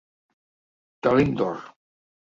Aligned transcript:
Talent 1.03 1.37
d'or. 1.43 1.63